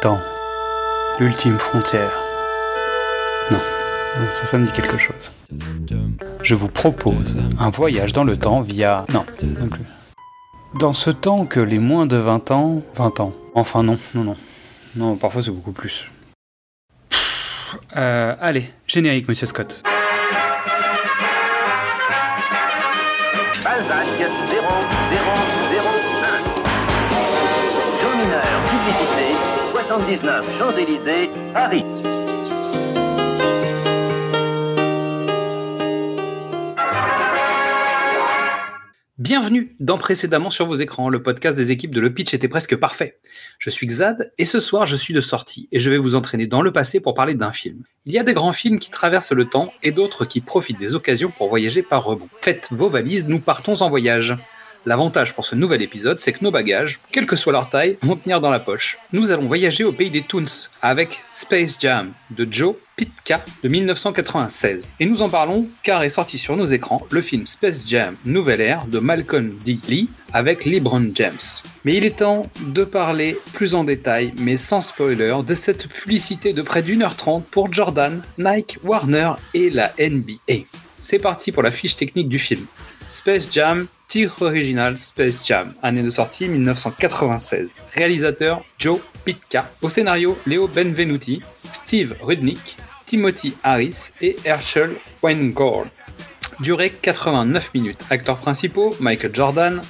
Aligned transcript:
Temps. 0.00 0.20
L'ultime 1.18 1.58
frontière. 1.58 2.12
Non, 3.50 3.58
ça, 4.30 4.44
ça 4.44 4.58
me 4.58 4.64
dit 4.64 4.70
quelque 4.70 4.96
chose. 4.96 5.32
Je 6.42 6.54
vous 6.54 6.68
propose 6.68 7.36
un 7.58 7.68
voyage 7.70 8.12
dans 8.12 8.22
le 8.22 8.36
temps 8.36 8.60
via... 8.60 9.04
Non, 9.12 9.24
non 9.42 9.68
plus. 9.68 9.82
Dans 10.78 10.92
ce 10.92 11.10
temps 11.10 11.46
que 11.46 11.58
les 11.58 11.78
moins 11.78 12.06
de 12.06 12.16
20 12.16 12.50
ans... 12.52 12.82
20 12.96 13.20
ans. 13.20 13.32
Enfin 13.54 13.82
non, 13.82 13.98
non, 14.14 14.22
non. 14.22 14.36
Non, 14.94 15.16
parfois 15.16 15.42
c'est 15.42 15.50
beaucoup 15.50 15.72
plus. 15.72 16.06
Euh, 17.96 18.34
allez, 18.40 18.70
générique, 18.86 19.28
monsieur 19.28 19.46
Scott. 19.46 19.82
Balzac 23.64 24.06
0, 24.16 24.28
0, 24.46 25.67
79 29.88 30.58
Champs-Élysées, 30.58 31.30
Paris. 31.54 31.82
Bienvenue 39.16 39.74
dans 39.80 39.96
Précédemment 39.96 40.50
sur 40.50 40.66
vos 40.66 40.76
écrans, 40.76 41.08
le 41.08 41.22
podcast 41.22 41.56
des 41.56 41.72
équipes 41.72 41.94
de 41.94 42.02
Le 42.02 42.12
Pitch 42.12 42.34
était 42.34 42.48
presque 42.48 42.76
parfait. 42.76 43.18
Je 43.58 43.70
suis 43.70 43.86
Xad 43.86 44.30
et 44.36 44.44
ce 44.44 44.60
soir 44.60 44.84
je 44.84 44.94
suis 44.94 45.14
de 45.14 45.20
sortie 45.20 45.70
et 45.72 45.78
je 45.78 45.88
vais 45.88 45.96
vous 45.96 46.14
entraîner 46.14 46.46
dans 46.46 46.60
le 46.60 46.70
passé 46.70 47.00
pour 47.00 47.14
parler 47.14 47.32
d'un 47.32 47.52
film. 47.52 47.82
Il 48.04 48.12
y 48.12 48.18
a 48.18 48.24
des 48.24 48.34
grands 48.34 48.52
films 48.52 48.78
qui 48.78 48.90
traversent 48.90 49.32
le 49.32 49.46
temps 49.46 49.72
et 49.82 49.90
d'autres 49.90 50.26
qui 50.26 50.42
profitent 50.42 50.78
des 50.78 50.94
occasions 50.94 51.32
pour 51.38 51.48
voyager 51.48 51.82
par 51.82 52.04
rebond. 52.04 52.28
Faites 52.42 52.68
vos 52.72 52.90
valises, 52.90 53.26
nous 53.26 53.40
partons 53.40 53.80
en 53.80 53.88
voyage. 53.88 54.36
L'avantage 54.88 55.34
pour 55.34 55.44
ce 55.44 55.54
nouvel 55.54 55.82
épisode, 55.82 56.18
c'est 56.18 56.32
que 56.32 56.42
nos 56.42 56.50
bagages, 56.50 56.98
quelle 57.12 57.26
que 57.26 57.36
soit 57.36 57.52
leur 57.52 57.68
taille, 57.68 57.98
vont 58.00 58.16
tenir 58.16 58.40
dans 58.40 58.48
la 58.48 58.58
poche. 58.58 58.96
Nous 59.12 59.30
allons 59.30 59.44
voyager 59.44 59.84
au 59.84 59.92
pays 59.92 60.10
des 60.10 60.22
Toons 60.22 60.46
avec 60.80 61.24
Space 61.30 61.76
Jam 61.78 62.14
de 62.30 62.48
Joe 62.50 62.74
Pitka 62.96 63.44
de 63.62 63.68
1996. 63.68 64.88
Et 64.98 65.04
nous 65.04 65.20
en 65.20 65.28
parlons 65.28 65.68
car 65.82 66.04
est 66.04 66.08
sorti 66.08 66.38
sur 66.38 66.56
nos 66.56 66.64
écrans 66.64 67.06
le 67.10 67.20
film 67.20 67.46
Space 67.46 67.86
Jam 67.86 68.16
Nouvelle 68.24 68.62
Ère 68.62 68.86
de 68.86 68.98
Malcolm 68.98 69.58
D. 69.62 69.78
Lee 69.90 70.08
avec 70.32 70.64
LeBron 70.64 71.10
James. 71.14 71.36
Mais 71.84 71.96
il 71.96 72.06
est 72.06 72.20
temps 72.20 72.46
de 72.58 72.84
parler 72.84 73.36
plus 73.52 73.74
en 73.74 73.84
détail, 73.84 74.32
mais 74.38 74.56
sans 74.56 74.80
spoiler, 74.80 75.36
de 75.46 75.54
cette 75.54 75.86
publicité 75.86 76.54
de 76.54 76.62
près 76.62 76.80
d'une 76.80 77.02
heure 77.02 77.16
trente 77.16 77.44
pour 77.50 77.70
Jordan, 77.70 78.22
Nike, 78.38 78.78
Warner 78.82 79.32
et 79.52 79.68
la 79.68 79.92
NBA. 80.00 80.64
C'est 80.98 81.18
parti 81.18 81.52
pour 81.52 81.62
la 81.62 81.70
fiche 81.70 81.96
technique 81.96 82.30
du 82.30 82.38
film. 82.38 82.64
Space 83.06 83.48
Jam, 83.52 83.86
titre 84.08 84.46
original 84.46 84.96
Space 84.96 85.44
Jam, 85.44 85.74
année 85.82 86.02
de 86.02 86.08
sortie 86.08 86.48
1996. 86.48 87.78
Réalisateur 87.94 88.64
Joe 88.78 89.00
Pitka. 89.26 89.70
Au 89.82 89.90
scénario 89.90 90.38
Léo 90.46 90.66
Benvenuti, 90.66 91.42
Steve 91.72 92.16
Rudnick, 92.22 92.78
Timothy 93.04 93.54
Harris 93.62 94.12
et 94.22 94.36
Herschel 94.46 94.92
Weingold. 95.22 95.90
Durée 96.60 96.90
89 96.90 97.74
minutes. 97.74 98.00
Acteurs 98.08 98.38
principaux 98.38 98.96
Michael 98.98 99.34
Jordan 99.34 99.82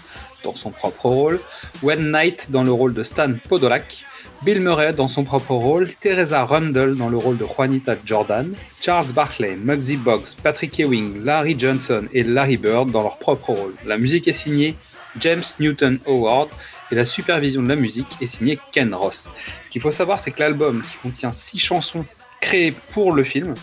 dans 0.43 0.57
son 0.57 0.71
propre 0.71 1.07
rôle, 1.07 1.41
Wayne 1.83 2.11
Knight 2.11 2.51
dans 2.51 2.65
le 2.65 2.73
rôle 2.73 2.93
de 2.93 3.03
Stan 3.05 3.33
Podolak, 3.49 4.05
Bill 4.43 4.61
Murray 4.61 4.93
dans 4.93 5.07
son 5.07 5.23
propre 5.23 5.53
rôle, 5.53 5.93
Teresa 5.95 6.45
Rundle 6.45 6.97
dans 6.97 7.09
le 7.09 7.17
rôle 7.17 7.37
de 7.37 7.45
Juanita 7.45 7.97
Jordan, 8.05 8.55
Charles 8.81 9.13
Barkley, 9.13 9.57
Muggsy 9.57 9.97
Boggs, 9.97 10.35
Patrick 10.43 10.79
Ewing, 10.81 11.25
Larry 11.25 11.57
Johnson 11.57 12.07
et 12.13 12.25
Larry 12.25 12.57
Bird 12.57 12.91
dans 12.91 13.03
leur 13.03 13.19
propre 13.19 13.51
rôle. 13.51 13.75
La 13.85 13.97
musique 13.97 14.27
est 14.27 14.33
signée 14.33 14.75
James 15.21 15.43
Newton 15.61 15.99
Howard 16.07 16.49
et 16.91 16.95
la 16.95 17.05
supervision 17.05 17.63
de 17.63 17.69
la 17.69 17.77
musique 17.77 18.09
est 18.21 18.27
signée 18.27 18.59
Ken 18.73 18.93
Ross. 18.95 19.31
Ce 19.63 19.71
qu'il 19.71 19.81
faut 19.81 19.91
savoir, 19.91 20.19
c'est 20.19 20.33
que 20.33 20.41
l'album, 20.41 20.83
qui 20.83 20.97
contient 20.97 21.33
6 21.33 21.59
chansons 21.59 22.05
créées 22.41 22.75
pour 22.93 23.13
le 23.13 23.25
film, 23.25 23.55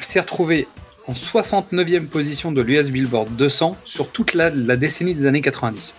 s'est 0.00 0.20
retrouvé 0.20 0.66
en 1.06 1.12
69e 1.12 2.06
position 2.06 2.52
de 2.52 2.62
l'US 2.62 2.90
Billboard 2.90 3.34
200 3.36 3.76
sur 3.84 4.10
toute 4.10 4.34
la, 4.34 4.50
décennie 4.50 5.14
des 5.14 5.26
années 5.26 5.40
90. 5.40 5.94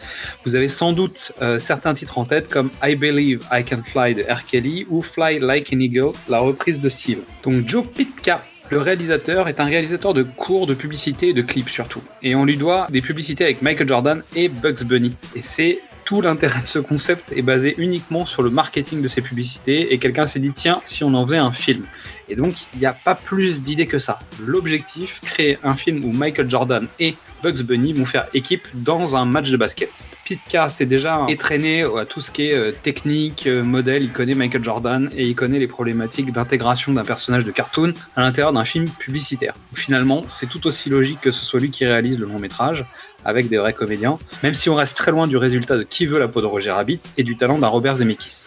Vous 0.46 0.56
avez 0.56 0.68
sans 0.68 0.94
doute 0.94 1.34
euh, 1.41 1.59
certains 1.59 1.94
titres 1.94 2.18
en 2.18 2.25
tête 2.25 2.50
comme 2.50 2.69
I 2.84 2.96
Believe 2.96 3.46
I 3.52 3.63
Can 3.63 3.84
Fly 3.84 4.16
de 4.16 4.24
R. 4.24 4.46
Kelly 4.46 4.86
ou 4.90 5.02
Fly 5.02 5.40
Like 5.40 5.72
an 5.74 5.80
Eagle, 5.80 6.13
la 6.30 6.40
reprise 6.40 6.80
de 6.80 6.90
Steve. 6.90 7.19
Donc 7.44 7.68
Joe 7.68 7.86
Pitka, 7.86 8.44
le 8.69 8.80
réalisateur, 8.80 9.47
est 9.47 9.59
un 9.59 9.66
réalisateur 9.66 10.13
de 10.13 10.24
cours, 10.24 10.68
de 10.68 10.74
publicités 10.74 11.30
et 11.30 11.34
de 11.34 11.42
clips 11.42 11.69
surtout. 11.69 12.02
Et 12.22 12.36
on 12.36 12.46
lui 12.46 12.58
doit 12.58 12.88
des 12.90 13.02
publicités 13.02 13.44
avec 13.44 13.62
Michael 13.62 13.88
Jordan 13.88 14.24
et 14.36 14.50
Bugs 14.50 14.84
Bunny. 14.86 15.16
Et 15.36 15.42
c'est 15.42 15.80
tout 16.06 16.22
l'intérêt 16.22 16.62
de 16.62 16.68
ce 16.68 16.80
concept 16.80 17.31
est 17.31 17.41
basé 17.41 17.75
uniquement 17.78 18.25
sur 18.25 18.41
le 18.41 18.50
marketing 18.50 19.02
de 19.02 19.08
ces 19.08 19.22
publicités 19.22 19.94
et 19.94 20.00
quelqu'un 20.00 20.28
s'est 20.28 20.40
dit 20.40 20.52
tiens 20.53 20.81
si 20.86 21.03
on 21.03 21.14
en 21.14 21.25
faisait 21.25 21.38
un 21.38 21.52
film. 21.52 21.86
Et 22.30 22.36
donc 22.36 22.53
il 22.74 22.80
n'y 22.80 22.86
a 22.86 22.94
pas 22.94 23.16
plus 23.16 23.62
d'idées 23.62 23.88
que 23.88 24.00
ça. 24.00 24.19
L'objectif 24.40 25.22
créer 25.22 25.58
un 25.63 25.75
film 25.75 26.03
où 26.06 26.12
Michael 26.12 26.50
Jordan 26.50 26.88
et 27.00 27.16
Bugs 27.42 27.63
Bunny 27.63 27.92
vont 27.92 28.06
faire 28.06 28.28
équipe 28.34 28.66
dans 28.74 29.16
un 29.16 29.25
match 29.25 29.52
de 29.52 29.58
basket. 29.58 30.03
Pitka 30.24 30.69
c'est 30.69 30.86
déjà 30.86 31.25
étraîné 31.28 31.84
à 31.84 32.06
tout 32.06 32.22
ce 32.22 32.31
qui 32.31 32.44
est 32.44 32.81
technique 32.81 33.47
modèle. 33.47 34.03
Il 34.03 34.12
connaît 34.12 34.36
Michael 34.36 34.63
Jordan 34.63 35.09
et 35.16 35.28
il 35.28 35.36
connaît 35.36 35.59
les 35.59 35.68
problématiques 35.68 36.31
d'intégration 36.31 36.94
d'un 36.94 37.03
personnage 37.03 37.46
de 37.46 37.52
cartoon 37.52 37.94
à 38.16 38.22
l'intérieur 38.22 38.53
d'un 38.53 38.66
film 38.66 38.90
publicitaire. 38.90 39.53
Finalement 39.74 40.24
c'est 40.28 40.47
tout 40.47 40.66
aussi 40.68 40.90
logique 40.90 41.19
que 41.22 41.31
ce 41.31 41.44
soit 41.44 41.59
lui 41.59 41.72
qui 41.72 41.86
réalise 41.86 42.19
le 42.19 42.25
long 42.25 42.40
métrage 42.40 42.86
avec 43.25 43.50
des 43.50 43.57
vrais 43.57 43.73
comédiens, 43.73 44.19
même 44.44 44.53
si 44.53 44.69
on 44.69 44.75
reste 44.75 44.97
très 44.97 45.11
loin 45.11 45.28
du 45.28 45.38
résultat 45.38 45.78
de 45.78 45.84
Qui 45.84 46.06
veut 46.06 46.19
la 46.19 46.28
peau 46.28 46.41
de 46.41 46.45
Roger 46.45 46.72
Rabbit 46.72 47.00
et 47.17 47.23
du 47.23 47.38
talent 47.38 47.57
d'un 47.57 47.67
Robert 47.67 47.95
Zemeckis. 47.95 48.45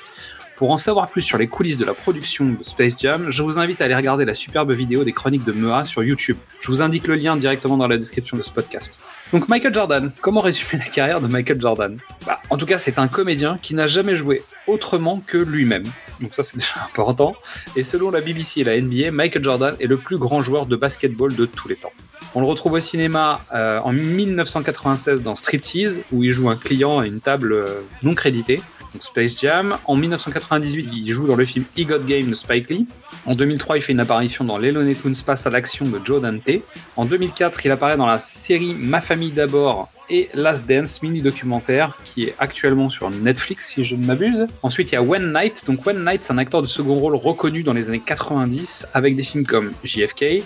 Pour 0.57 0.71
en 0.71 0.79
savoir 0.79 1.09
plus 1.09 1.21
sur 1.21 1.37
les 1.37 1.49
coulisses 1.49 1.77
de 1.77 1.85
la 1.85 1.93
production 1.93 2.47
de 2.47 2.57
Space 2.63 2.95
Jam, 2.99 3.27
je 3.29 3.43
vous 3.43 3.59
invite 3.59 3.83
à 3.83 3.85
aller 3.85 3.95
regarder 3.95 4.25
la 4.25 4.33
superbe 4.33 4.73
vidéo 4.73 5.05
des 5.05 5.13
chroniques 5.13 5.45
de 5.45 5.53
Mea 5.53 5.85
sur 5.85 6.03
YouTube. 6.03 6.39
Je 6.61 6.69
vous 6.69 6.81
indique 6.81 7.07
le 7.07 7.15
lien 7.15 7.37
directement 7.37 7.77
dans 7.77 7.87
la 7.87 7.99
description 7.99 8.39
de 8.39 8.43
ce 8.43 8.51
podcast. 8.51 8.99
Donc 9.35 9.51
Michael 9.51 9.75
Jordan, 9.75 10.13
comment 10.23 10.41
résumer 10.41 10.83
la 10.83 10.89
carrière 10.89 11.21
de 11.21 11.27
Michael 11.27 11.61
Jordan? 11.61 11.99
Bah, 12.27 12.41
En 12.49 12.57
tout 12.57 12.65
cas, 12.65 12.79
c'est 12.79 12.99
un 12.99 13.07
comédien 13.07 13.59
qui 13.61 13.75
n'a 13.75 13.87
jamais 13.87 14.17
joué 14.17 14.45
autrement 14.67 15.23
que 15.27 15.37
lui-même. 15.37 15.85
Donc 16.21 16.35
ça 16.35 16.43
c'est 16.43 16.57
déjà 16.59 16.87
important. 16.87 17.37
Et 17.77 17.83
selon 17.83 18.11
la 18.11 18.23
BBC 18.23 18.61
et 18.61 18.65
la 18.65 18.81
NBA, 18.81 19.11
Michael 19.11 19.45
Jordan 19.45 19.77
est 19.79 19.87
le 19.87 19.99
plus 19.99 20.17
grand 20.17 20.41
joueur 20.41 20.65
de 20.65 20.77
basketball 20.77 21.35
de 21.35 21.45
tous 21.45 21.69
les 21.69 21.77
temps. 21.77 21.93
On 22.37 22.41
le 22.41 22.47
retrouve 22.47 22.75
au 22.75 22.81
cinéma 22.81 23.41
euh, 23.55 23.81
en 23.81 23.93
1996 23.93 25.23
dans 25.23 25.35
Striptease, 25.35 26.03
où 26.13 26.23
il 26.23 26.33
joue 26.33 26.51
un 26.51 26.57
client 26.57 26.99
à 26.99 27.07
une 27.07 27.21
table 27.21 27.55
euh, 27.55 27.81
non 28.03 28.15
créditée. 28.15 28.61
Donc 28.93 29.03
Space 29.03 29.41
Jam. 29.41 29.79
En 29.87 29.97
1998, 29.97 30.87
il 30.93 31.09
joue 31.11 31.27
dans 31.27 31.35
le 31.35 31.47
film 31.47 31.65
He 31.79 31.87
Game 31.87 32.29
de 32.29 32.35
Spike 32.35 32.69
Lee. 32.69 32.87
En 33.25 33.35
2003, 33.35 33.79
il 33.79 33.81
fait 33.81 33.93
une 33.93 34.01
apparition 34.01 34.45
dans 34.45 34.59
Les 34.59 34.71
Looney 34.71 34.95
Tunes 34.95 35.17
Passe 35.25 35.47
à 35.47 35.51
l'action 35.51 35.87
de 35.87 35.99
Joe 36.05 36.21
Dante. 36.21 36.61
En 36.97 37.07
2004, 37.07 37.65
il 37.65 37.71
apparaît 37.71 37.97
dans 37.97 38.07
la 38.07 38.19
série 38.19 38.75
Ma 38.75 39.01
famille 39.01 39.33
d'abord 39.33 39.89
et 40.11 40.29
Last 40.35 40.67
Dance, 40.67 41.03
mini-documentaire, 41.03 41.97
qui 42.05 42.25
est 42.25 42.35
actuellement 42.39 42.91
sur 42.91 43.09
Netflix, 43.09 43.69
si 43.69 43.83
je 43.83 43.97
ne 43.97 44.05
m'abuse. 44.05 44.47
Ensuite, 44.63 44.93
il 44.93 44.97
y 44.97 44.99
a 44.99 45.03
Wayne 45.03 45.33
Knight. 45.33 45.65
Donc 45.67 45.87
Wayne 45.87 46.05
Knight, 46.05 46.23
c'est 46.23 46.35
un 46.35 46.39
acteur 46.39 46.61
de 46.61 46.67
second 46.67 46.97
rôle 46.97 47.15
reconnu 47.15 47.63
dans 47.63 47.73
les 47.73 47.89
années 47.89 48.03
90, 48.05 48.89
avec 48.93 49.17
des 49.17 49.23
films 49.23 49.47
comme 49.47 49.73
JFK, 49.85 50.45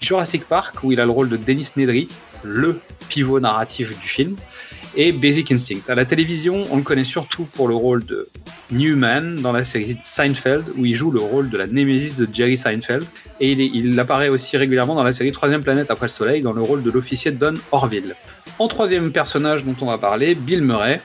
Jurassic 0.00 0.44
Park, 0.44 0.82
où 0.82 0.92
il 0.92 1.00
a 1.00 1.04
le 1.04 1.10
rôle 1.10 1.28
de 1.28 1.36
Dennis 1.36 1.70
Nedry, 1.76 2.08
le 2.42 2.80
pivot 3.08 3.40
narratif 3.40 3.98
du 3.98 4.06
film, 4.06 4.36
et 4.96 5.12
Basic 5.12 5.50
Instinct. 5.50 5.80
À 5.88 5.94
la 5.94 6.04
télévision, 6.04 6.64
on 6.70 6.76
le 6.76 6.82
connaît 6.82 7.04
surtout 7.04 7.44
pour 7.44 7.68
le 7.68 7.74
rôle 7.74 8.04
de 8.04 8.28
Newman 8.70 9.40
dans 9.40 9.52
la 9.52 9.64
série 9.64 9.98
Seinfeld, 10.04 10.64
où 10.76 10.84
il 10.84 10.94
joue 10.94 11.10
le 11.10 11.20
rôle 11.20 11.50
de 11.50 11.58
la 11.58 11.66
némésis 11.66 12.16
de 12.16 12.28
Jerry 12.32 12.56
Seinfeld, 12.56 13.04
et 13.40 13.52
il, 13.52 13.98
apparaît 13.98 14.28
aussi 14.28 14.56
régulièrement 14.56 14.94
dans 14.94 15.02
la 15.02 15.12
série 15.12 15.32
Troisième 15.32 15.62
planète 15.62 15.90
après 15.90 16.06
le 16.06 16.10
soleil, 16.10 16.42
dans 16.42 16.52
le 16.52 16.62
rôle 16.62 16.82
de 16.82 16.90
l'officier 16.90 17.32
Don 17.32 17.54
Orville. 17.72 18.14
En 18.58 18.68
troisième 18.68 19.10
personnage 19.10 19.64
dont 19.64 19.74
on 19.80 19.86
va 19.86 19.98
parler, 19.98 20.34
Bill 20.34 20.62
Murray, 20.62 21.00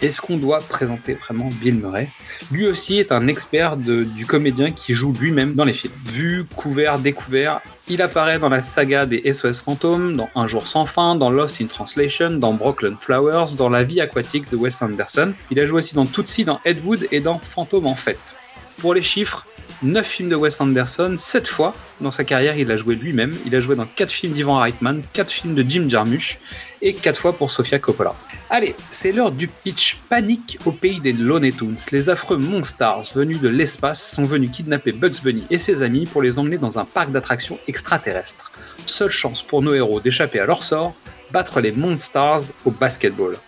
est-ce 0.00 0.20
qu'on 0.20 0.36
doit 0.36 0.60
présenter 0.60 1.14
vraiment 1.14 1.50
Bill 1.60 1.76
Murray? 1.76 2.08
Lui 2.50 2.66
aussi 2.66 2.98
est 2.98 3.12
un 3.12 3.28
expert 3.28 3.76
du 3.76 4.26
comédien 4.26 4.72
qui 4.72 4.94
joue 4.94 5.12
lui-même 5.12 5.54
dans 5.54 5.64
les 5.64 5.72
films. 5.72 5.94
Vu, 6.06 6.44
couvert, 6.56 6.98
découvert, 6.98 7.60
il 7.88 8.00
apparaît 8.00 8.38
dans 8.38 8.48
la 8.48 8.62
saga 8.62 9.04
des 9.04 9.32
SOS 9.32 9.60
Fantômes, 9.60 10.16
dans 10.16 10.30
Un 10.34 10.46
jour 10.46 10.66
sans 10.66 10.86
fin, 10.86 11.16
dans 11.16 11.28
Lost 11.28 11.60
in 11.60 11.66
Translation, 11.66 12.30
dans 12.30 12.54
Brooklyn 12.54 12.96
Flowers, 12.98 13.54
dans 13.58 13.68
La 13.68 13.84
vie 13.84 14.00
aquatique 14.00 14.50
de 14.50 14.56
Wes 14.56 14.80
Anderson. 14.80 15.34
Il 15.50 15.60
a 15.60 15.66
joué 15.66 15.78
aussi 15.78 15.94
dans 15.94 16.06
Tootsie, 16.06 16.44
dans 16.44 16.60
Ed 16.64 16.82
Wood 16.82 17.06
et 17.12 17.20
dans 17.20 17.38
Fantôme 17.38 17.86
en 17.86 17.94
fête. 17.94 18.36
Pour 18.78 18.94
les 18.94 19.02
chiffres, 19.02 19.46
9 19.82 20.06
films 20.06 20.28
de 20.30 20.36
Wes 20.36 20.58
Anderson, 20.60 21.16
7 21.18 21.46
fois 21.46 21.74
dans 22.00 22.10
sa 22.10 22.24
carrière 22.24 22.56
il 22.56 22.70
a 22.70 22.76
joué 22.76 22.94
lui-même. 22.94 23.36
Il 23.44 23.54
a 23.54 23.60
joué 23.60 23.76
dans 23.76 23.86
4 23.86 24.10
films 24.10 24.32
d'Ivan 24.32 24.58
Reitman, 24.58 25.02
4 25.12 25.30
films 25.30 25.54
de 25.54 25.62
Jim 25.62 25.84
Jarmusch 25.86 26.38
et 26.84 26.92
4 26.92 27.18
fois 27.18 27.32
pour 27.32 27.50
Sofia 27.50 27.78
Coppola. 27.80 28.14
Allez, 28.50 28.76
c'est 28.90 29.10
l'heure 29.10 29.32
du 29.32 29.48
pitch 29.48 29.98
panique 30.08 30.58
au 30.66 30.70
pays 30.70 31.00
des 31.00 31.14
Looney 31.14 31.50
Tunes. 31.50 31.76
Les 31.90 32.10
affreux 32.10 32.36
Monstars 32.36 33.06
venus 33.14 33.40
de 33.40 33.48
l'espace 33.48 34.12
sont 34.12 34.24
venus 34.24 34.50
kidnapper 34.52 34.92
Bugs 34.92 35.22
Bunny 35.24 35.44
et 35.50 35.58
ses 35.58 35.82
amis 35.82 36.04
pour 36.04 36.22
les 36.22 36.38
emmener 36.38 36.58
dans 36.58 36.78
un 36.78 36.84
parc 36.84 37.10
d'attractions 37.10 37.58
extraterrestres. 37.66 38.52
Seule 38.84 39.10
chance 39.10 39.42
pour 39.42 39.62
nos 39.62 39.74
héros 39.74 39.98
d'échapper 39.98 40.38
à 40.38 40.46
leur 40.46 40.62
sort, 40.62 40.94
battre 41.32 41.60
les 41.60 41.72
Monstars 41.72 42.42
au 42.66 42.70
basketball. 42.70 43.38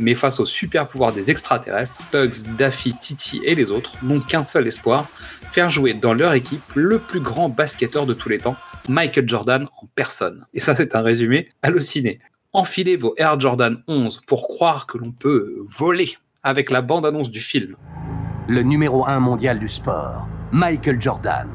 Mais 0.00 0.14
face 0.14 0.38
au 0.38 0.46
super 0.46 0.86
pouvoir 0.86 1.12
des 1.12 1.32
extraterrestres, 1.32 2.00
Bugs, 2.12 2.54
Daffy, 2.56 2.94
Titi 2.94 3.40
et 3.44 3.56
les 3.56 3.72
autres 3.72 3.94
n'ont 4.04 4.20
qu'un 4.20 4.44
seul 4.44 4.68
espoir, 4.68 5.08
faire 5.50 5.68
jouer 5.68 5.94
dans 5.94 6.14
leur 6.14 6.32
équipe 6.34 6.62
le 6.76 7.00
plus 7.00 7.18
grand 7.18 7.48
basketteur 7.48 8.06
de 8.06 8.14
tous 8.14 8.28
les 8.28 8.38
temps, 8.38 8.54
Michael 8.88 9.28
Jordan 9.28 9.66
en 9.82 9.86
personne. 9.96 10.46
Et 10.54 10.60
ça 10.60 10.76
c'est 10.76 10.94
un 10.94 11.02
résumé 11.02 11.48
halluciné. 11.62 12.20
Enfilez 12.58 12.96
vos 12.96 13.14
Air 13.18 13.38
Jordan 13.38 13.80
11 13.86 14.22
pour 14.26 14.48
croire 14.48 14.88
que 14.88 14.98
l'on 14.98 15.12
peut 15.12 15.58
voler 15.60 16.16
avec 16.42 16.72
la 16.72 16.82
bande-annonce 16.82 17.30
du 17.30 17.38
film. 17.38 17.76
Le 18.48 18.62
numéro 18.62 19.06
1 19.06 19.20
mondial 19.20 19.60
du 19.60 19.68
sport, 19.68 20.26
Michael 20.50 21.00
Jordan. 21.00 21.48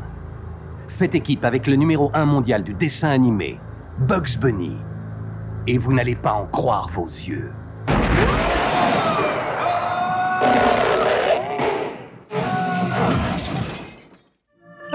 Faites 0.87 1.13
équipe 1.13 1.43
avec 1.43 1.67
le 1.67 1.75
numéro 1.75 2.09
1 2.13 2.23
mondial 2.23 2.63
du 2.63 2.73
dessin 2.73 3.09
animé, 3.09 3.59
Bugs 3.99 4.39
Bunny. 4.39 4.77
Et 5.67 5.77
vous 5.77 5.91
n'allez 5.91 6.15
pas 6.15 6.31
en 6.31 6.45
croire 6.45 6.89
vos 6.93 7.07
yeux. 7.07 7.51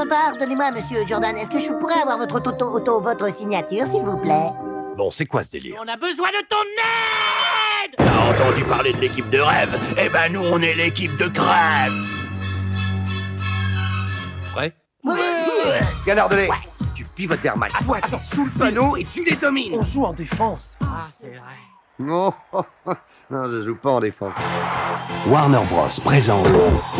Pardonnez-moi, 0.08 0.70
monsieur 0.70 1.06
Jordan, 1.06 1.36
est-ce 1.36 1.50
que 1.50 1.58
je 1.58 1.70
pourrais 1.70 2.00
avoir 2.00 2.16
votre 2.16 2.36
auto, 2.36 2.64
auto, 2.64 2.98
votre 2.98 3.36
signature, 3.36 3.84
s'il 3.92 4.04
vous 4.04 4.16
plaît? 4.16 4.52
Bon, 4.98 5.12
c'est 5.12 5.26
quoi 5.26 5.44
ce 5.44 5.52
délire 5.52 5.76
On 5.80 5.86
a 5.86 5.96
besoin 5.96 6.26
de 6.30 6.44
ton 6.48 6.56
aide 7.84 7.94
T'as 7.98 8.34
entendu 8.34 8.64
parler 8.64 8.92
de 8.92 8.98
l'équipe 8.98 9.30
de 9.30 9.38
rêve? 9.38 9.78
Eh 9.96 10.08
ben 10.08 10.32
nous, 10.32 10.40
on 10.40 10.60
est 10.60 10.74
l'équipe 10.74 11.16
de 11.16 11.28
crève. 11.28 11.92
Prêt? 14.52 14.74
Oui 15.04 15.20
Canardelé 16.04 16.48
Tu 16.96 17.04
pivotes 17.04 17.38
vers 17.38 17.56
Mike. 17.56 17.74
Toi, 17.86 18.00
t'es 18.10 18.18
sous 18.18 18.46
le 18.46 18.50
panneau 18.50 18.96
et 18.96 19.04
tu 19.04 19.22
les 19.22 19.36
domines. 19.36 19.74
On 19.78 19.84
joue 19.84 20.04
en 20.04 20.12
défense. 20.12 20.76
Ah, 20.82 21.06
c'est 21.20 21.28
vrai. 21.28 21.58
Non, 22.00 22.34
non, 23.30 23.44
je 23.52 23.62
joue 23.62 23.76
pas 23.76 23.92
en 23.92 24.00
défense. 24.00 24.34
Warner 25.28 25.62
Bros. 25.70 25.86
présente 26.02 26.48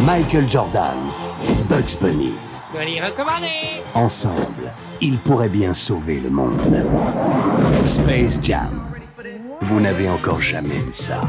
Michael 0.02 0.48
Jordan, 0.48 0.96
Bugs 1.68 1.98
Bunny. 2.00 2.32
Colis 2.70 3.00
recommandé 3.00 3.82
Ensemble, 3.94 4.70
ils 5.00 5.17
pourraient 5.17 5.49
bien 5.49 5.73
sauver 5.73 6.20
le 6.20 6.29
monde. 6.29 6.61
Space 7.87 8.38
Jam. 8.43 8.69
Vous 9.62 9.81
n'avez 9.81 10.09
encore 10.09 10.43
jamais 10.43 10.75
vu 10.75 10.93
ça. 10.94 11.23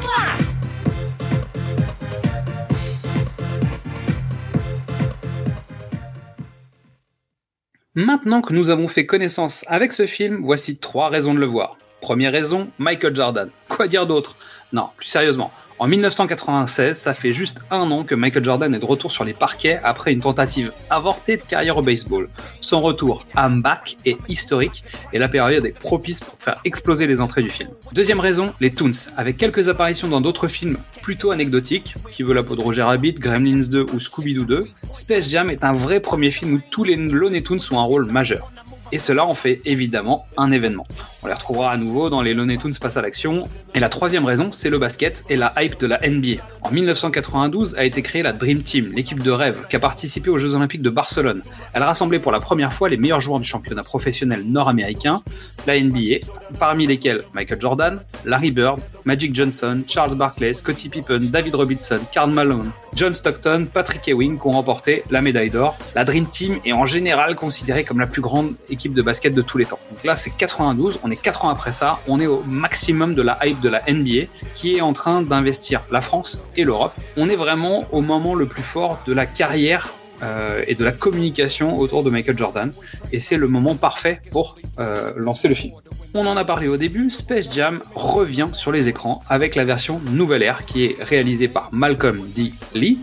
Maintenant 7.96 8.42
que 8.42 8.54
nous 8.54 8.70
avons 8.70 8.88
fait 8.88 9.06
connaissance 9.06 9.64
avec 9.68 9.94
ce 9.94 10.06
film, 10.06 10.42
voici 10.44 10.78
trois 10.78 11.10
raisons 11.10 11.34
de 11.34 11.40
le 11.40 11.46
voir. 11.46 11.78
Première 12.02 12.32
raison, 12.32 12.70
Michael 12.78 13.16
Jordan. 13.16 13.50
Quoi 13.68 13.88
dire 13.88 14.06
d'autre? 14.08 14.36
Non, 14.72 14.90
plus 14.96 15.08
sérieusement. 15.08 15.52
En 15.80 15.88
1996, 15.88 17.00
ça 17.00 17.14
fait 17.14 17.32
juste 17.32 17.62
un 17.72 17.90
an 17.90 18.04
que 18.04 18.14
Michael 18.14 18.44
Jordan 18.44 18.76
est 18.76 18.80
de 18.80 18.86
retour 18.86 19.12
sur 19.12 19.24
les 19.24 19.34
parquets 19.34 19.80
après 19.82 20.12
une 20.12 20.20
tentative 20.20 20.74
avortée 20.90 21.38
de 21.38 21.42
carrière 21.42 21.78
au 21.78 21.82
baseball. 21.82 22.28
Son 22.60 22.82
retour 22.82 23.26
I'm 23.38 23.62
back 23.62 23.98
est 24.06 24.18
historique 24.28 24.84
et 25.14 25.20
la 25.20 25.30
période 25.30 25.66
est 25.66 25.72
propice 25.72 26.20
pour 26.20 26.36
faire 26.38 26.60
exploser 26.66 27.08
les 27.08 27.22
entrées 27.22 27.44
du 27.44 27.50
film. 27.50 27.70
Deuxième 27.94 28.20
raison, 28.20 28.54
les 28.60 28.74
Toons, 28.74 28.92
avec 29.16 29.38
quelques 29.38 29.70
apparitions 29.70 30.10
dans 30.10 30.20
d'autres 30.20 30.50
films 30.50 30.78
plutôt 31.02 31.32
anecdotiques, 31.32 31.96
qui 32.12 32.24
veut 32.24 32.34
la 32.34 32.44
peau 32.44 32.58
de 32.58 32.62
Roger 32.62 32.84
Rabbit, 32.84 33.14
Gremlins 33.14 33.68
2 33.70 33.86
ou 33.94 34.00
Scooby-Doo 34.00 34.46
2, 34.46 34.68
Space 34.92 35.30
Jam 35.30 35.50
est 35.50 35.64
un 35.64 35.74
vrai 35.74 36.02
premier 36.02 36.30
film 36.30 36.56
où 36.56 36.62
tous 36.70 36.84
les 36.84 36.98
Looney 36.98 37.42
Tunes 37.42 37.60
ont 37.72 37.80
un 37.80 37.84
rôle 37.84 38.06
majeur. 38.06 38.52
Et 38.92 38.98
cela 38.98 39.26
en 39.26 39.36
fait 39.36 39.62
évidemment 39.66 40.28
un 40.38 40.52
événement. 40.52 40.86
On 41.22 41.28
les 41.28 41.34
retrouvera 41.34 41.72
à 41.72 41.78
nouveau 41.78 42.10
dans 42.10 42.22
les 42.22 42.34
Looney 42.34 42.58
Tunes 42.58 42.74
passe 42.80 42.98
à 42.98 43.02
l'action. 43.02 43.48
Et 43.76 43.80
la 43.80 43.90
troisième 43.90 44.26
raison, 44.26 44.52
c'est 44.52 44.70
le 44.70 44.78
basket 44.78 45.26
et 45.30 45.36
la 45.36 45.54
hype 45.58 45.80
de 45.80 45.88
la 45.88 46.00
NBA. 46.00 46.42
En 46.62 46.72
1992 46.72 47.76
a 47.76 47.84
été 47.84 48.02
créée 48.02 48.24
la 48.24 48.34
Dream 48.34 48.62
Team, 48.62 48.92
l'équipe 48.96 49.22
de 49.22 49.32
rêve, 49.32 49.66
qui 49.70 49.76
a 49.76 49.80
participé 49.80 50.30
aux 50.30 50.38
Jeux 50.38 50.56
Olympiques 50.56 50.82
de 50.82 50.90
Barcelone. 50.90 51.42
Elle 51.74 51.84
rassemblait 51.84 52.20
pour 52.20 52.32
la 52.32 52.40
première 52.40 52.74
fois 52.74 52.90
les 52.90 52.98
meilleurs 52.98 53.22
joueurs 53.22 53.40
du 53.40 53.48
championnat 53.48 53.84
professionnel 53.84 54.44
nord-américain, 54.44 55.22
la 55.68 55.80
NBA, 55.80 56.26
parmi 56.58 56.88
lesquels 56.88 57.24
Michael 57.34 57.62
Jordan, 57.62 58.00
Larry 58.26 58.52
Bird, 58.52 58.80
Magic 59.06 59.36
Johnson, 59.36 59.84
Charles 59.88 60.16
Barkley, 60.16 60.54
Scottie 60.54 60.90
Pippen, 60.90 61.30
David 61.32 61.56
Robinson, 61.56 62.00
Karl 62.12 62.32
Malone, 62.32 62.72
John 62.94 63.14
Stockton, 63.14 63.68
Patrick 63.72 64.08
Ewing 64.08 64.38
qui 64.40 64.48
ont 64.48 64.52
remporté 64.52 65.04
la 65.10 65.22
médaille 65.22 65.50
d'or. 65.50 65.78
La 65.96 66.06
Dream 66.06 66.28
Team 66.28 66.60
est 66.66 66.74
en 66.74 66.86
général 66.86 67.36
considérée 67.36 67.84
comme 67.84 68.00
la 68.00 68.08
plus 68.08 68.22
grande 68.22 68.54
équipe 68.80 68.94
de 68.94 69.02
basket 69.02 69.36
de 69.36 69.42
tous 69.42 69.58
les 69.58 69.66
temps. 69.66 69.80
Donc 69.92 70.06
là, 70.06 70.16
c'est 70.16 70.30
92, 70.30 71.02
on 71.04 71.12
est 71.12 71.18
4 71.18 71.44
ans 71.44 71.50
après 71.50 71.74
ça, 71.74 72.00
on 72.08 72.18
est 72.18 72.28
au 72.28 72.44
maximum 72.44 73.14
de 73.14 73.22
la 73.22 73.38
hype 73.46 73.60
de 73.60 73.68
la 73.68 73.82
NBA 73.90 74.32
qui 74.56 74.78
est 74.78 74.82
en 74.82 74.94
train 74.94 75.22
d'investir 75.22 75.82
la 75.92 76.00
France 76.00 76.42
et 76.56 76.64
l'Europe. 76.64 76.94
On 77.18 77.30
est 77.30 77.36
vraiment 77.36 77.86
au 77.92 78.00
moment 78.00 78.36
le 78.36 78.48
plus 78.48 78.64
fort 78.64 79.02
de 79.06 79.12
la 79.12 79.26
carrière 79.26 79.94
euh, 80.24 80.64
et 80.66 80.76
de 80.76 80.86
la 80.86 80.94
communication 80.94 81.78
autour 81.78 82.04
de 82.04 82.10
Michael 82.10 82.38
Jordan. 82.38 82.72
Et 83.12 83.20
c'est 83.20 83.38
le 83.38 83.50
moment 83.50 83.76
parfait 83.76 84.22
pour 84.32 84.58
euh, 84.80 85.12
lancer 85.18 85.50
le 85.50 85.56
film. 85.56 85.74
On 86.14 86.26
en 86.26 86.38
a 86.38 86.44
parlé 86.44 86.68
au 86.68 86.78
début, 86.78 87.10
Space 87.10 87.52
Jam 87.54 87.82
revient 87.94 88.48
sur 88.54 88.72
les 88.72 88.90
écrans 88.90 89.22
avec 89.30 89.56
la 89.56 89.64
version 89.64 90.02
nouvelle 90.12 90.42
ère 90.42 90.66
qui 90.66 90.86
est 90.86 90.98
réalisée 91.00 91.48
par 91.48 91.70
Malcolm 91.72 92.22
D. 92.34 92.54
Lee 92.74 92.98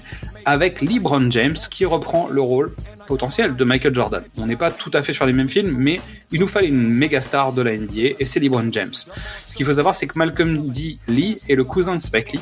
avec 0.46 0.80
LeBron 0.80 1.30
James 1.30 1.56
qui 1.70 1.84
reprend 1.84 2.28
le 2.28 2.40
rôle 2.40 2.72
potentiel 3.06 3.56
de 3.56 3.64
Michael 3.64 3.94
Jordan. 3.94 4.22
On 4.38 4.46
n'est 4.46 4.56
pas 4.56 4.70
tout 4.70 4.90
à 4.94 5.02
fait 5.02 5.12
sur 5.12 5.26
les 5.26 5.32
mêmes 5.32 5.48
films, 5.48 5.74
mais 5.76 6.00
il 6.32 6.40
nous 6.40 6.46
fallait 6.46 6.68
une 6.68 6.88
méga 6.88 7.20
star 7.20 7.52
de 7.52 7.62
la 7.62 7.76
NBA 7.76 8.14
et 8.18 8.24
c'est 8.24 8.40
LeBron 8.40 8.70
James. 8.70 8.94
Ce 9.46 9.54
qu'il 9.54 9.66
faut 9.66 9.72
savoir, 9.72 9.94
c'est 9.94 10.06
que 10.06 10.16
Malcolm 10.16 10.70
D. 10.70 10.98
Lee 11.08 11.36
est 11.48 11.56
le 11.56 11.64
cousin 11.64 11.96
de 11.96 12.00
Spike 12.00 12.32
Lee, 12.32 12.40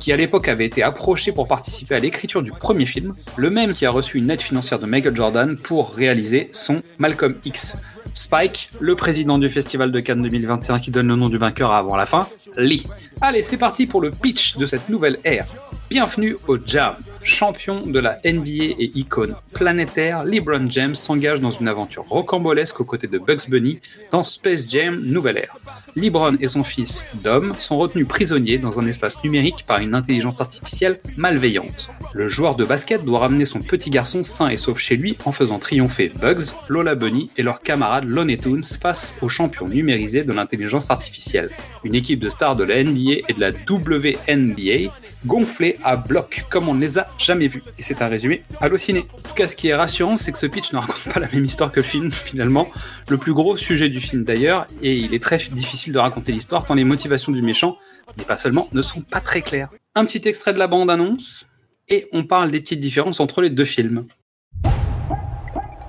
qui 0.00 0.12
à 0.12 0.16
l'époque 0.16 0.48
avait 0.48 0.66
été 0.66 0.82
approché 0.82 1.30
pour 1.30 1.46
participer 1.46 1.94
à 1.94 2.00
l'écriture 2.00 2.42
du 2.42 2.50
premier 2.50 2.86
film, 2.86 3.12
le 3.36 3.50
même 3.50 3.70
qui 3.70 3.86
a 3.86 3.90
reçu 3.90 4.18
une 4.18 4.30
aide 4.30 4.42
financière 4.42 4.80
de 4.80 4.86
Michael 4.86 5.14
Jordan 5.14 5.56
pour 5.56 5.94
réaliser 5.94 6.50
son 6.52 6.82
Malcolm 6.98 7.36
X. 7.44 7.76
Spike, 8.12 8.70
le 8.80 8.96
président 8.96 9.38
du 9.38 9.48
Festival 9.48 9.92
de 9.92 10.00
Cannes 10.00 10.22
2021 10.22 10.80
qui 10.80 10.90
donne 10.90 11.08
le 11.08 11.16
nom 11.16 11.28
du 11.28 11.38
vainqueur 11.38 11.72
avant 11.72 11.96
la 11.96 12.06
fin, 12.06 12.28
Lee. 12.56 12.86
Allez, 13.20 13.42
c'est 13.42 13.56
parti 13.56 13.86
pour 13.86 14.00
le 14.00 14.10
pitch 14.10 14.56
de 14.56 14.66
cette 14.66 14.88
nouvelle 14.88 15.18
ère. 15.24 15.46
Bienvenue 15.88 16.36
au 16.48 16.58
Jam. 16.64 16.94
Champion 17.24 17.86
de 17.86 17.98
la 17.98 18.20
NBA 18.22 18.74
et 18.78 18.90
icône 18.94 19.34
planétaire, 19.54 20.24
LeBron 20.26 20.70
James 20.70 20.94
s'engage 20.94 21.40
dans 21.40 21.50
une 21.50 21.68
aventure 21.68 22.04
rocambolesque 22.08 22.80
aux 22.80 22.84
côtés 22.84 23.06
de 23.06 23.18
Bugs 23.18 23.48
Bunny 23.48 23.80
dans 24.10 24.22
Space 24.22 24.68
Jam 24.70 25.00
Nouvelle 25.00 25.38
Ère. 25.38 25.56
LeBron 25.96 26.36
et 26.40 26.48
son 26.48 26.64
fils, 26.64 27.06
Dom, 27.22 27.54
sont 27.58 27.78
retenus 27.78 28.06
prisonniers 28.06 28.58
dans 28.58 28.78
un 28.78 28.86
espace 28.86 29.24
numérique 29.24 29.64
par 29.66 29.78
une 29.78 29.94
intelligence 29.94 30.42
artificielle 30.42 31.00
malveillante. 31.16 31.88
Le 32.12 32.28
joueur 32.28 32.56
de 32.56 32.64
basket 32.64 33.02
doit 33.04 33.20
ramener 33.20 33.46
son 33.46 33.60
petit 33.60 33.88
garçon 33.88 34.22
sain 34.22 34.50
et 34.50 34.58
sauf 34.58 34.78
chez 34.78 34.96
lui 34.96 35.16
en 35.24 35.32
faisant 35.32 35.58
triompher 35.58 36.12
Bugs, 36.20 36.52
Lola 36.68 36.94
Bunny 36.94 37.30
et 37.38 37.42
leurs 37.42 37.62
camarades 37.62 38.06
Looney 38.06 38.36
Tunes 38.36 38.62
face 38.62 39.14
aux 39.22 39.30
champions 39.30 39.66
numérisés 39.66 40.24
de 40.24 40.32
l'intelligence 40.32 40.90
artificielle. 40.90 41.48
Une 41.84 41.94
équipe 41.94 42.20
de 42.20 42.28
stars 42.28 42.56
de 42.56 42.64
la 42.64 42.84
NBA 42.84 43.22
et 43.28 43.32
de 43.32 43.40
la 43.40 43.50
WNBA 43.50 44.92
gonflée 45.24 45.78
à 45.82 45.96
bloc 45.96 46.44
comme 46.50 46.68
on 46.68 46.74
ne 46.74 46.80
les 46.80 46.98
a 46.98 47.08
jamais 47.18 47.46
vus. 47.48 47.62
Et 47.78 47.82
c'est 47.82 48.02
un 48.02 48.08
résumé 48.08 48.42
halluciné. 48.60 49.06
En 49.12 49.20
tout 49.20 49.34
cas, 49.34 49.48
ce 49.48 49.56
qui 49.56 49.68
est 49.68 49.74
rassurant, 49.74 50.16
c'est 50.16 50.32
que 50.32 50.38
ce 50.38 50.46
pitch 50.46 50.72
ne 50.72 50.78
raconte 50.78 51.12
pas 51.12 51.20
la 51.20 51.28
même 51.28 51.44
histoire 51.44 51.72
que 51.72 51.80
le 51.80 51.86
film, 51.86 52.10
finalement. 52.12 52.68
Le 53.08 53.18
plus 53.18 53.34
gros 53.34 53.56
sujet 53.56 53.88
du 53.88 54.00
film 54.00 54.24
d'ailleurs, 54.24 54.66
et 54.82 54.96
il 54.96 55.14
est 55.14 55.22
très 55.22 55.38
difficile 55.38 55.92
de 55.92 55.98
raconter 55.98 56.32
l'histoire 56.32 56.64
tant 56.64 56.74
les 56.74 56.84
motivations 56.84 57.32
du 57.32 57.42
méchant, 57.42 57.76
mais 58.16 58.24
pas 58.24 58.36
seulement, 58.36 58.68
ne 58.72 58.82
sont 58.82 59.02
pas 59.02 59.20
très 59.20 59.42
claires. 59.42 59.70
Un 59.94 60.04
petit 60.04 60.26
extrait 60.28 60.52
de 60.52 60.58
la 60.58 60.66
bande-annonce, 60.66 61.46
et 61.88 62.08
on 62.12 62.24
parle 62.24 62.50
des 62.50 62.60
petites 62.60 62.80
différences 62.80 63.20
entre 63.20 63.42
les 63.42 63.50
deux 63.50 63.64
films. 63.64 64.06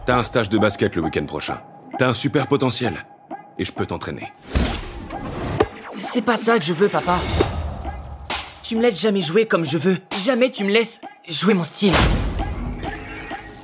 T'as 0.05 0.17
un 0.17 0.23
stage 0.23 0.49
de 0.49 0.57
basket 0.57 0.95
le 0.95 1.01
week-end 1.01 1.25
prochain. 1.25 1.61
T'as 1.97 2.09
un 2.09 2.13
super 2.13 2.47
potentiel. 2.47 2.93
Et 3.57 3.65
je 3.65 3.71
peux 3.71 3.85
t'entraîner. 3.85 4.33
C'est 5.97 6.21
pas 6.21 6.35
ça 6.35 6.59
que 6.59 6.65
je 6.65 6.73
veux, 6.73 6.89
papa. 6.89 7.17
Tu 8.65 8.75
me 8.75 8.81
laisses 8.81 8.99
jamais 8.99 9.21
jouer 9.21 9.45
comme 9.45 9.63
je 9.63 9.77
veux. 9.77 9.95
Jamais 10.25 10.49
tu 10.49 10.63
me 10.63 10.71
laisses 10.71 10.99
jouer 11.29 11.53
mon 11.53 11.65
style. 11.65 11.93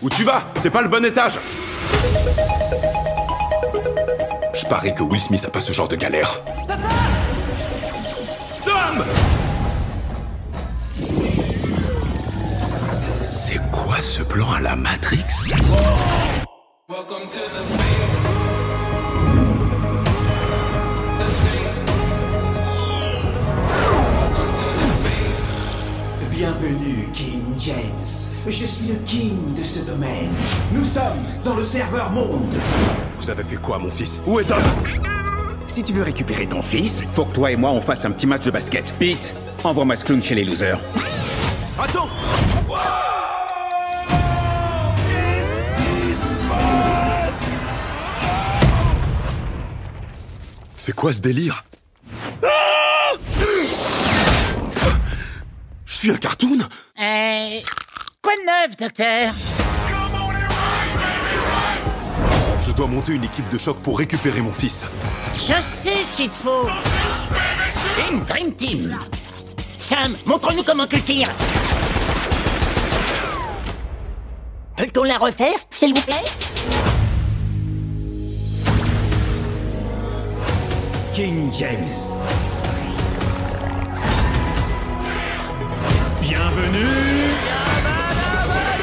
Où 0.03 0.12
tu 0.12 0.24
vas? 0.24 0.43
C'est 0.62 0.70
pas 0.70 0.84
le 0.84 0.89
bon 0.89 1.03
étage 1.03 1.39
Je 4.53 4.63
parie 4.67 4.93
que 4.93 5.01
Will 5.01 5.20
Smith 5.20 5.43
a 5.43 5.50
pas 5.50 5.60
ce 5.60 5.74
genre 5.74 5.88
de 5.88 5.96
galère. 5.96 6.39
Dom 8.63 9.03
C'est 13.27 13.60
quoi 13.72 14.03
ce 14.03 14.22
plan 14.22 14.51
à 14.51 14.60
la 14.60 14.75
Matrix? 14.75 15.25
Bienvenue, 26.41 27.07
King 27.13 27.43
James. 27.60 28.31
Je 28.48 28.65
suis 28.65 28.88
le 28.88 28.95
king 29.05 29.53
de 29.53 29.63
ce 29.63 29.77
domaine. 29.81 30.33
Nous 30.74 30.83
sommes 30.83 31.21
dans 31.45 31.53
le 31.55 31.63
serveur 31.63 32.10
monde. 32.10 32.55
Vous 33.19 33.29
avez 33.29 33.43
fait 33.43 33.57
quoi, 33.57 33.77
mon 33.77 33.91
fils? 33.91 34.19
Où 34.25 34.39
est 34.39 34.45
Dom 34.45 34.57
Si 35.67 35.83
tu 35.83 35.93
veux 35.93 36.01
récupérer 36.01 36.48
ton 36.48 36.63
fils, 36.63 37.03
faut 37.13 37.25
que 37.25 37.36
toi 37.36 37.51
et 37.51 37.55
moi 37.55 37.69
on 37.69 37.79
fasse 37.79 38.05
un 38.05 38.12
petit 38.12 38.25
match 38.25 38.43
de 38.43 38.50
basket. 38.50 38.91
Pete, 38.98 39.36
Envoie-moi 39.63 39.95
ce 39.95 40.03
clown 40.03 40.24
chez 40.24 40.33
les 40.33 40.43
losers. 40.43 40.79
Attends 41.77 42.07
C'est 50.75 50.95
quoi 50.95 51.13
ce 51.13 51.21
délire? 51.21 51.65
Suis 56.01 56.12
un 56.12 56.17
cartoon 56.17 56.58
Euh. 57.00 57.60
Quoi 58.24 58.34
de 58.36 58.46
neuf, 58.46 58.75
docteur 58.75 59.34
Je 62.65 62.72
dois 62.72 62.88
monter 62.88 63.12
une 63.13 63.24
équipe 63.24 63.48
de 63.50 63.60
choc 63.60 63.77
pour 63.84 64.00
récupérer 64.00 64.41
mon 64.41 64.51
fils. 64.51 64.84
Je 65.36 65.62
sais 65.62 66.03
ce 66.03 66.13
qu'il 66.13 66.29
te 66.29 66.36
faut. 66.43 66.67
Une 68.12 68.24
Dream 68.25 68.51
Team. 68.55 69.00
Sam, 69.79 70.15
montre-nous 70.25 70.63
comment 70.63 70.88
tu 70.88 71.00
tires. 71.01 71.29
Peut-on 74.77 75.03
la 75.03 75.20
refaire, 75.20 75.58
s'il 75.70 75.93
vous 75.93 76.01
plaît 76.01 76.24
King 81.13 81.51
James. 81.60 82.22
Bienvenue. 86.21 87.33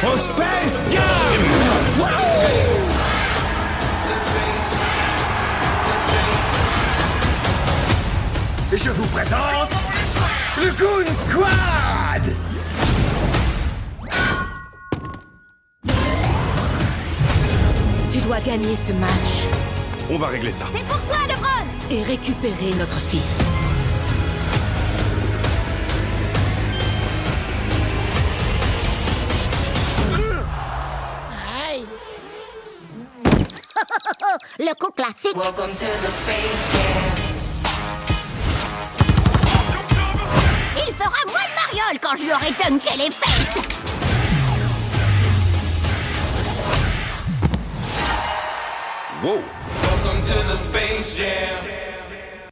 Au 0.02 0.16
Space 0.16 0.80
Jam. 0.90 1.02
Et 8.72 8.76
je 8.76 8.90
vous 8.90 9.06
présente 9.06 9.70
le 10.58 10.70
Goon 10.72 11.06
Squad. 11.14 12.34
Tu 18.12 18.18
dois 18.18 18.40
gagner 18.40 18.76
ce 18.76 18.92
match. 18.94 19.10
On 20.10 20.18
va 20.18 20.26
régler 20.26 20.52
ça. 20.52 20.66
C'est 20.74 20.84
pour 20.86 21.00
toi, 21.02 21.16
LeBron. 21.28 21.48
Et 21.90 22.02
récupérer 22.02 22.74
notre 22.76 22.98
fils. 22.98 23.38
Classique. 34.98 35.36
Welcome 35.36 35.70
to 35.76 35.86
the 36.02 36.10
Space 36.10 36.72
Jam. 36.72 37.02
Il 40.76 40.92
fera 40.92 41.20
moins 41.28 41.46
le 41.46 41.54
mariole 41.54 41.98
quand 42.02 42.16
je 42.16 42.22
lui 42.24 42.32
aurai 42.32 42.50
dunké 42.50 42.96
les 42.98 43.10
fesses. 43.12 43.60
Wow 49.22 49.42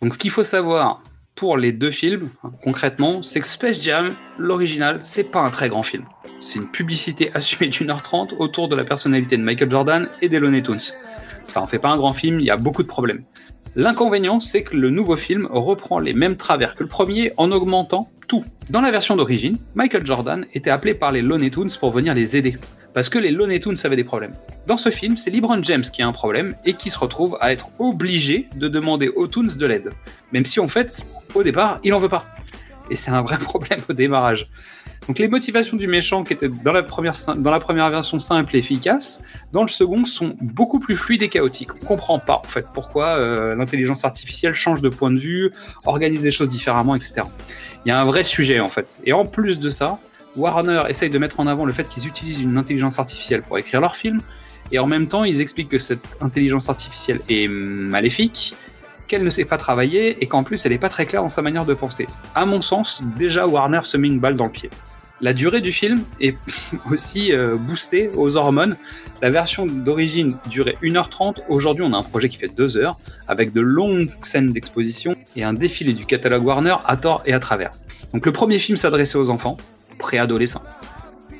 Donc 0.00 0.14
ce 0.14 0.18
qu'il 0.18 0.30
faut 0.30 0.44
savoir 0.44 1.02
pour 1.34 1.56
les 1.56 1.72
deux 1.72 1.90
films, 1.90 2.30
hein, 2.44 2.52
concrètement, 2.62 3.22
c'est 3.22 3.40
que 3.40 3.46
Space 3.46 3.82
Jam, 3.82 4.14
l'original, 4.38 5.00
c'est 5.02 5.24
pas 5.24 5.40
un 5.40 5.50
très 5.50 5.68
grand 5.68 5.82
film. 5.82 6.04
C'est 6.38 6.60
une 6.60 6.70
publicité 6.70 7.30
assumée 7.34 7.68
d'une 7.68 7.90
heure 7.90 8.02
trente 8.02 8.34
autour 8.38 8.68
de 8.68 8.76
la 8.76 8.84
personnalité 8.84 9.36
de 9.36 9.42
Michael 9.42 9.70
Jordan 9.70 10.08
et 10.22 10.28
des 10.28 10.38
Looney 10.38 10.62
Tunes. 10.62 10.80
Ça 11.46 11.62
en 11.62 11.66
fait 11.66 11.78
pas 11.78 11.88
un 11.88 11.96
grand 11.96 12.12
film, 12.12 12.40
il 12.40 12.46
y 12.46 12.50
a 12.50 12.56
beaucoup 12.56 12.82
de 12.82 12.88
problèmes. 12.88 13.22
L'inconvénient, 13.78 14.40
c'est 14.40 14.62
que 14.62 14.76
le 14.76 14.88
nouveau 14.88 15.16
film 15.16 15.46
reprend 15.50 15.98
les 15.98 16.14
mêmes 16.14 16.36
travers 16.36 16.74
que 16.74 16.82
le 16.82 16.88
premier 16.88 17.32
en 17.36 17.52
augmentant 17.52 18.10
tout. 18.26 18.44
Dans 18.70 18.80
la 18.80 18.90
version 18.90 19.16
d'origine, 19.16 19.58
Michael 19.74 20.04
Jordan 20.06 20.46
était 20.54 20.70
appelé 20.70 20.94
par 20.94 21.12
les 21.12 21.22
Looney 21.22 21.50
Tunes 21.50 21.70
pour 21.78 21.90
venir 21.90 22.14
les 22.14 22.36
aider, 22.36 22.56
parce 22.94 23.08
que 23.08 23.18
les 23.18 23.30
Looney 23.30 23.60
Tunes 23.60 23.76
avaient 23.84 23.96
des 23.96 24.02
problèmes. 24.02 24.34
Dans 24.66 24.78
ce 24.78 24.90
film, 24.90 25.16
c'est 25.16 25.30
LeBron 25.30 25.62
James 25.62 25.82
qui 25.82 26.02
a 26.02 26.06
un 26.06 26.12
problème 26.12 26.54
et 26.64 26.72
qui 26.72 26.88
se 26.90 26.98
retrouve 26.98 27.36
à 27.40 27.52
être 27.52 27.68
obligé 27.78 28.48
de 28.56 28.66
demander 28.66 29.08
aux 29.08 29.26
Toons 29.26 29.56
de 29.58 29.66
l'aide, 29.66 29.90
même 30.32 30.46
si 30.46 30.58
en 30.58 30.66
fait, 30.66 31.02
au 31.34 31.42
départ, 31.42 31.78
il 31.84 31.92
en 31.92 31.98
veut 31.98 32.08
pas. 32.08 32.24
Et 32.90 32.96
c'est 32.96 33.10
un 33.10 33.22
vrai 33.22 33.38
problème 33.40 33.80
au 33.88 33.92
démarrage. 33.92 34.48
Donc 35.06 35.18
les 35.18 35.28
motivations 35.28 35.76
du 35.76 35.86
méchant 35.86 36.24
qui 36.24 36.32
étaient 36.32 36.48
dans 36.48 36.72
la 36.72 36.82
première, 36.82 37.14
dans 37.36 37.50
la 37.50 37.60
première 37.60 37.90
version 37.90 38.18
simples 38.18 38.56
et 38.56 38.58
efficaces, 38.58 39.22
dans 39.52 39.62
le 39.62 39.68
second 39.68 40.04
sont 40.04 40.36
beaucoup 40.40 40.80
plus 40.80 40.96
fluides 40.96 41.22
et 41.22 41.28
chaotiques. 41.28 41.70
On 41.82 41.86
comprend 41.86 42.18
pas 42.18 42.40
en 42.44 42.48
fait 42.48 42.66
pourquoi 42.74 43.06
euh, 43.06 43.54
l'intelligence 43.54 44.04
artificielle 44.04 44.54
change 44.54 44.82
de 44.82 44.88
point 44.88 45.10
de 45.10 45.18
vue, 45.18 45.52
organise 45.84 46.22
les 46.22 46.30
choses 46.30 46.48
différemment, 46.48 46.94
etc. 46.94 47.22
Il 47.84 47.88
y 47.88 47.92
a 47.92 48.00
un 48.00 48.04
vrai 48.04 48.24
sujet 48.24 48.58
en 48.60 48.68
fait. 48.68 49.00
Et 49.04 49.12
en 49.12 49.24
plus 49.24 49.60
de 49.60 49.70
ça, 49.70 50.00
Warner 50.36 50.82
essaye 50.88 51.10
de 51.10 51.18
mettre 51.18 51.40
en 51.40 51.46
avant 51.46 51.64
le 51.64 51.72
fait 51.72 51.88
qu'ils 51.88 52.06
utilisent 52.06 52.40
une 52.40 52.58
intelligence 52.58 52.98
artificielle 52.98 53.42
pour 53.42 53.58
écrire 53.58 53.80
leur 53.80 53.96
film, 53.96 54.20
et 54.72 54.78
en 54.78 54.86
même 54.86 55.06
temps 55.06 55.24
ils 55.24 55.40
expliquent 55.40 55.68
que 55.68 55.78
cette 55.78 56.04
intelligence 56.20 56.68
artificielle 56.68 57.20
est 57.28 57.48
maléfique, 57.48 58.54
qu'elle 59.06 59.22
ne 59.22 59.30
sait 59.30 59.44
pas 59.44 59.56
travailler 59.56 60.22
et 60.22 60.26
qu'en 60.26 60.42
plus 60.42 60.64
elle 60.66 60.72
n'est 60.72 60.78
pas 60.78 60.88
très 60.88 61.06
claire 61.06 61.22
dans 61.22 61.28
sa 61.28 61.42
manière 61.42 61.64
de 61.64 61.74
penser. 61.74 62.08
À 62.34 62.44
mon 62.44 62.60
sens, 62.60 63.02
déjà 63.16 63.46
Warner 63.46 63.80
se 63.84 63.96
met 63.96 64.08
une 64.08 64.18
balle 64.18 64.36
dans 64.36 64.46
le 64.46 64.52
pied. 64.52 64.70
La 65.22 65.32
durée 65.32 65.62
du 65.62 65.72
film 65.72 66.04
est 66.20 66.36
aussi 66.92 67.32
euh, 67.32 67.56
boostée 67.56 68.10
aux 68.16 68.36
hormones. 68.36 68.76
La 69.22 69.30
version 69.30 69.64
d'origine 69.64 70.36
durait 70.50 70.76
1h30. 70.82 71.38
Aujourd'hui, 71.48 71.84
on 71.86 71.92
a 71.94 71.96
un 71.96 72.02
projet 72.02 72.28
qui 72.28 72.36
fait 72.36 72.48
2 72.54 72.76
heures, 72.76 72.96
avec 73.26 73.54
de 73.54 73.62
longues 73.62 74.10
scènes 74.22 74.52
d'exposition 74.52 75.16
et 75.34 75.42
un 75.42 75.54
défilé 75.54 75.94
du 75.94 76.04
catalogue 76.04 76.44
Warner 76.44 76.76
à 76.84 76.96
tort 76.98 77.22
et 77.24 77.32
à 77.32 77.40
travers. 77.40 77.70
Donc 78.12 78.26
le 78.26 78.32
premier 78.32 78.58
film 78.58 78.76
s'adressait 78.76 79.16
aux 79.16 79.30
enfants, 79.30 79.56
préadolescents. 79.98 80.62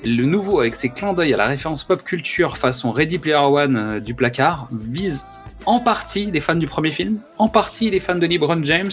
Le 0.04 0.24
nouveau, 0.24 0.60
avec 0.60 0.74
ses 0.74 0.88
clins 0.88 1.12
d'œil 1.12 1.34
à 1.34 1.36
la 1.36 1.46
référence 1.46 1.84
pop 1.84 2.02
culture 2.02 2.56
façon 2.56 2.92
Ready 2.92 3.18
Player 3.18 3.36
One 3.36 3.76
euh, 3.76 4.00
du 4.00 4.14
placard, 4.14 4.68
vise 4.72 5.26
en 5.66 5.80
partie 5.80 6.30
les 6.30 6.40
fans 6.40 6.54
du 6.54 6.66
premier 6.66 6.92
film, 6.92 7.18
en 7.38 7.48
partie 7.48 7.90
les 7.90 8.00
fans 8.00 8.14
de 8.14 8.26
LeBron 8.26 8.62
James, 8.64 8.90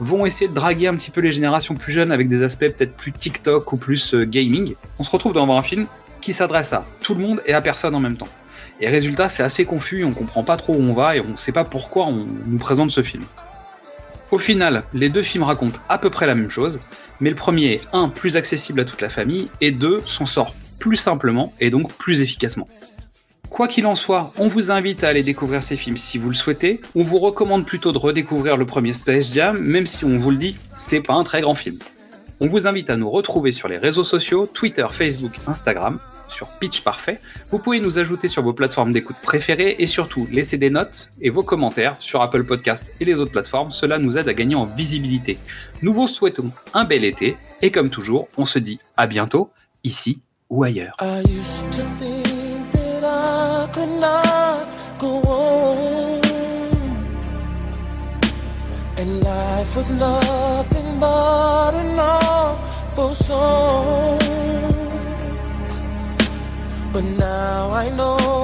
vont 0.00 0.26
essayer 0.26 0.48
de 0.48 0.54
draguer 0.54 0.88
un 0.88 0.96
petit 0.96 1.10
peu 1.10 1.20
les 1.20 1.32
générations 1.32 1.74
plus 1.74 1.92
jeunes 1.92 2.12
avec 2.12 2.28
des 2.28 2.42
aspects 2.42 2.68
peut-être 2.68 2.96
plus 2.96 3.12
TikTok 3.12 3.72
ou 3.72 3.76
plus 3.76 4.14
euh, 4.14 4.24
gaming. 4.24 4.74
On 4.98 5.02
se 5.02 5.10
retrouve 5.10 5.32
devant 5.32 5.56
un 5.56 5.62
film 5.62 5.86
qui 6.20 6.32
s'adresse 6.32 6.72
à 6.72 6.84
tout 7.00 7.14
le 7.14 7.20
monde 7.20 7.42
et 7.46 7.52
à 7.52 7.60
personne 7.60 7.94
en 7.94 8.00
même 8.00 8.16
temps. 8.16 8.28
Et 8.80 8.88
résultat, 8.88 9.28
c'est 9.28 9.42
assez 9.42 9.64
confus, 9.64 10.04
on 10.04 10.12
comprend 10.12 10.42
pas 10.42 10.56
trop 10.56 10.74
où 10.74 10.80
on 10.80 10.92
va 10.92 11.16
et 11.16 11.20
on 11.20 11.36
sait 11.36 11.52
pas 11.52 11.64
pourquoi 11.64 12.06
on 12.06 12.26
nous 12.46 12.58
présente 12.58 12.90
ce 12.90 13.02
film. 13.02 13.22
Au 14.30 14.38
final, 14.38 14.82
les 14.92 15.10
deux 15.10 15.22
films 15.22 15.44
racontent 15.44 15.78
à 15.88 15.98
peu 15.98 16.10
près 16.10 16.26
la 16.26 16.34
même 16.34 16.50
chose, 16.50 16.80
mais 17.20 17.30
le 17.30 17.36
premier 17.36 17.74
est 17.74 17.86
un 17.92 18.08
plus 18.08 18.36
accessible 18.36 18.80
à 18.80 18.84
toute 18.84 19.00
la 19.00 19.08
famille 19.08 19.48
et 19.60 19.70
deux 19.70 20.02
s'en 20.06 20.26
sort 20.26 20.54
plus 20.80 20.96
simplement 20.96 21.52
et 21.60 21.70
donc 21.70 21.92
plus 21.92 22.20
efficacement. 22.20 22.68
Quoi 23.54 23.68
qu'il 23.68 23.86
en 23.86 23.94
soit, 23.94 24.32
on 24.36 24.48
vous 24.48 24.72
invite 24.72 25.04
à 25.04 25.08
aller 25.08 25.22
découvrir 25.22 25.62
ces 25.62 25.76
films 25.76 25.96
si 25.96 26.18
vous 26.18 26.26
le 26.28 26.34
souhaitez. 26.34 26.80
On 26.96 27.04
vous 27.04 27.20
recommande 27.20 27.64
plutôt 27.64 27.92
de 27.92 27.98
redécouvrir 27.98 28.56
le 28.56 28.66
premier 28.66 28.92
Space 28.92 29.32
Jam, 29.32 29.56
même 29.60 29.86
si 29.86 30.04
on 30.04 30.18
vous 30.18 30.32
le 30.32 30.38
dit, 30.38 30.56
c'est 30.74 31.00
pas 31.00 31.14
un 31.14 31.22
très 31.22 31.40
grand 31.40 31.54
film. 31.54 31.78
On 32.40 32.48
vous 32.48 32.66
invite 32.66 32.90
à 32.90 32.96
nous 32.96 33.08
retrouver 33.08 33.52
sur 33.52 33.68
les 33.68 33.78
réseaux 33.78 34.02
sociaux, 34.02 34.48
Twitter, 34.52 34.84
Facebook, 34.90 35.34
Instagram, 35.46 36.00
sur 36.26 36.48
Pitch 36.58 36.80
Parfait. 36.80 37.20
Vous 37.52 37.60
pouvez 37.60 37.78
nous 37.78 38.00
ajouter 38.00 38.26
sur 38.26 38.42
vos 38.42 38.54
plateformes 38.54 38.92
d'écoute 38.92 39.18
préférées 39.22 39.76
et 39.78 39.86
surtout 39.86 40.26
laisser 40.32 40.58
des 40.58 40.70
notes 40.70 41.10
et 41.20 41.30
vos 41.30 41.44
commentaires 41.44 41.94
sur 42.00 42.22
Apple 42.22 42.42
Podcast 42.42 42.92
et 42.98 43.04
les 43.04 43.14
autres 43.14 43.30
plateformes. 43.30 43.70
Cela 43.70 43.98
nous 43.98 44.18
aide 44.18 44.28
à 44.28 44.34
gagner 44.34 44.56
en 44.56 44.66
visibilité. 44.66 45.38
Nous 45.80 45.94
vous 45.94 46.08
souhaitons 46.08 46.50
un 46.72 46.86
bel 46.86 47.04
été 47.04 47.36
et 47.62 47.70
comme 47.70 47.90
toujours, 47.90 48.26
on 48.36 48.46
se 48.46 48.58
dit 48.58 48.80
à 48.96 49.06
bientôt, 49.06 49.52
ici 49.84 50.22
ou 50.50 50.64
ailleurs. 50.64 50.96
Could 53.74 53.94
not 53.98 54.68
go 54.98 55.12
on. 55.22 56.22
And 58.96 59.20
life 59.24 59.76
was 59.76 59.90
nothing 59.90 61.00
but 61.00 61.74
an 61.74 61.98
awful 61.98 63.12
song. 63.14 64.18
But 66.92 67.04
now 67.04 67.70
I 67.70 67.90
know 67.90 68.43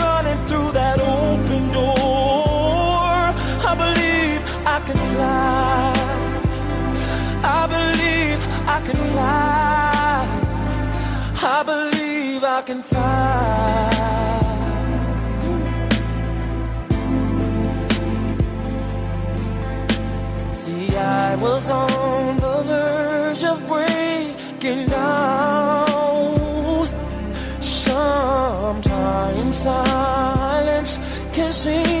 fly. 9.11 10.25
I 11.43 11.63
believe 11.71 12.43
I 12.43 12.61
can 12.69 12.81
fly. 12.81 12.99
See, 20.53 20.97
I 20.97 21.35
was 21.35 21.69
on 21.69 22.37
the 22.37 22.63
verge 22.69 23.43
of 23.43 23.67
breaking 23.67 24.87
down. 24.87 26.87
Sometimes 27.59 29.57
silence 29.57 30.99
can 31.33 31.51
seem 31.51 32.00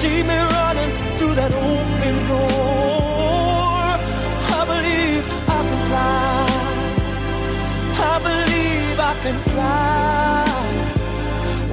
See 0.00 0.22
me 0.22 0.38
running 0.56 0.92
through 1.18 1.34
that 1.40 1.52
open 1.52 2.16
door. 2.30 3.86
I 4.58 4.62
believe 4.72 5.24
I 5.58 5.60
can 5.68 5.80
fly. 5.88 6.46
I 8.12 8.14
believe 8.28 8.96
I 9.10 9.14
can 9.24 9.38
fly. 9.50 10.46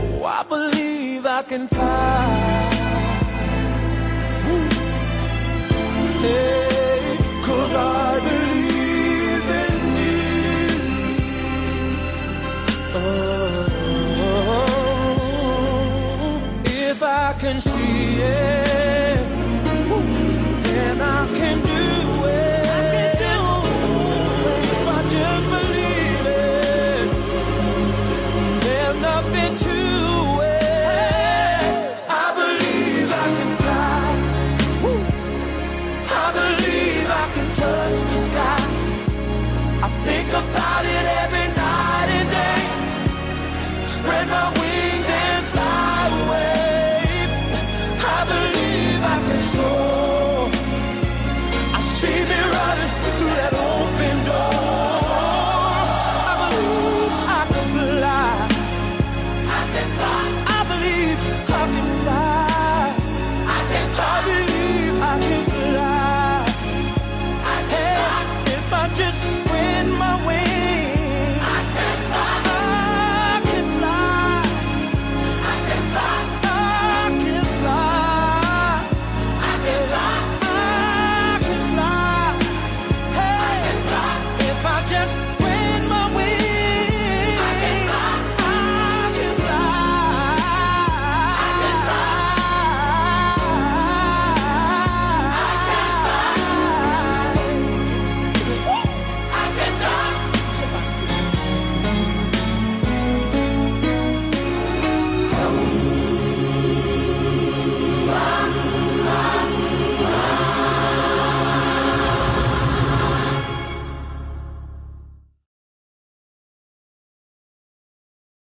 Oh, 0.01 0.25
I 0.39 0.41
believe 0.53 1.24
I 1.39 1.41
can 1.51 1.63
fly. 1.75 2.25
Hey, 6.24 7.00
'cause 7.44 7.74
I 7.75 8.10
believe 8.27 9.48
in 9.65 9.75
you. 10.01 10.24
Oh, 13.00 13.65
if 16.88 17.00
I 17.03 17.27
can 17.42 17.57
see 17.70 18.04